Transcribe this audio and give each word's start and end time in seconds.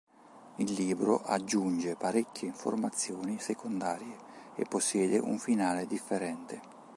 Il 0.55 0.73
libro 0.73 1.21
aggiunge 1.23 1.95
parecchie 1.95 2.47
informazioni 2.47 3.37
secondarie, 3.39 4.17
e 4.55 4.65
possiede 4.67 5.19
un 5.19 5.37
finale 5.37 5.85
differente. 5.85 6.59